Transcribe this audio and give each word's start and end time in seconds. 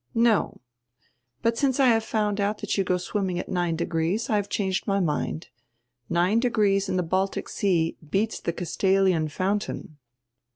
"No. 0.15 0.61
But 1.43 1.59
since 1.59 1.79
I 1.79 1.85
have 1.89 2.03
found 2.03 2.39
out 2.41 2.57
diat 2.57 2.75
you 2.75 2.83
go 2.83 2.97
swim 2.97 3.27
ming 3.27 3.37
at 3.37 3.49
9° 3.51 4.29
I 4.31 4.35
have 4.35 4.49
changed 4.49 4.87
my 4.87 4.99
mind. 4.99 5.49
Nine 6.09 6.39
degrees 6.39 6.89
in 6.89 6.97
die 6.97 7.03
Baltic 7.03 7.47
Sea 7.47 7.95
beats 8.09 8.39
die 8.39 8.51
Castalian 8.51 9.27
Fountain." 9.27 9.99